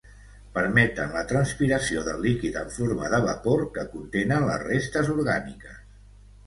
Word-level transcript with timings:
Permeten 0.53 1.13
la 1.17 1.21
transpiració 1.31 2.03
del 2.07 2.25
líquid 2.29 2.57
en 2.63 2.73
forma 2.79 3.13
de 3.17 3.21
vapor 3.29 3.65
que 3.77 3.85
contenen 3.95 4.51
les 4.51 4.67
restes 4.69 5.15
orgàniques. 5.21 5.83